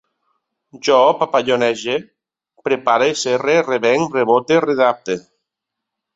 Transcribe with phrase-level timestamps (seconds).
[0.87, 1.97] Jo papallonege,
[2.69, 5.21] prepare, serre, revenc, rebote, readapte